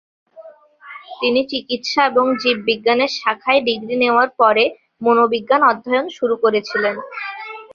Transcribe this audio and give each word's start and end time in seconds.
তিনি 1.19 1.41
চিকিৎসা 1.51 2.01
এবং 2.05 2.25
জীববিজ্ঞানের 2.41 3.11
শাখায় 3.17 3.61
ডিগ্রি 3.67 3.95
নেওয়ার 3.97 4.29
পরে 4.39 4.63
মনোবিজ্ঞান 5.01 5.61
অধ্যয়ন 5.71 6.05
শুরু 6.17 6.35
করেছিলেন। 6.43 6.95